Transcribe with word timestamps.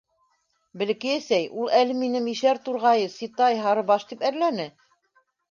—Бәләкәй 0.81 1.17
әсәй, 1.19 1.45
ул 1.63 1.69
әле 1.81 1.97
мине 1.99 2.23
мишәр 2.29 2.61
турғайы, 2.69 3.05
ситай, 3.19 3.61
һарыбаш, 3.67 4.09
тип 4.15 4.27
әрләне. 4.33 4.69